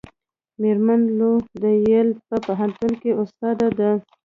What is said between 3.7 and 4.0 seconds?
ده.